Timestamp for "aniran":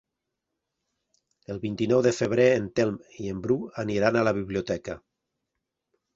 3.85-4.19